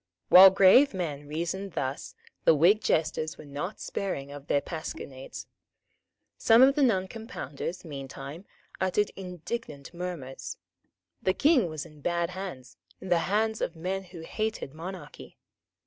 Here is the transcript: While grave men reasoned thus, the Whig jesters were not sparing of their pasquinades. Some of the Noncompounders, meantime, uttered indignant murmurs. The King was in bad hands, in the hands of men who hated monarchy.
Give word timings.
While 0.29 0.49
grave 0.49 0.95
men 0.95 1.27
reasoned 1.27 1.73
thus, 1.73 2.15
the 2.43 2.55
Whig 2.55 2.81
jesters 2.81 3.37
were 3.37 3.45
not 3.45 3.79
sparing 3.79 4.31
of 4.31 4.47
their 4.47 4.59
pasquinades. 4.59 5.45
Some 6.39 6.63
of 6.63 6.73
the 6.73 6.81
Noncompounders, 6.81 7.85
meantime, 7.85 8.45
uttered 8.79 9.11
indignant 9.15 9.93
murmurs. 9.93 10.57
The 11.21 11.35
King 11.35 11.69
was 11.69 11.85
in 11.85 12.01
bad 12.01 12.31
hands, 12.31 12.77
in 12.99 13.09
the 13.09 13.19
hands 13.29 13.61
of 13.61 13.75
men 13.75 14.05
who 14.05 14.21
hated 14.21 14.73
monarchy. 14.73 15.37